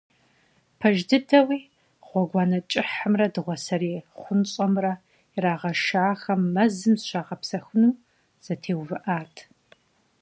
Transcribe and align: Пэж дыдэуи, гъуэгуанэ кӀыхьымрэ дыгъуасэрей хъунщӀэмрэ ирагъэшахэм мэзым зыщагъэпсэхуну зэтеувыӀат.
Пэж 0.79 0.97
дыдэуи, 1.09 1.59
гъуэгуанэ 2.05 2.59
кӀыхьымрэ 2.69 3.27
дыгъуасэрей 3.33 3.97
хъунщӀэмрэ 4.19 4.93
ирагъэшахэм 5.35 6.41
мэзым 6.53 6.93
зыщагъэпсэхуну 6.99 7.99
зэтеувыӀат. 8.43 9.35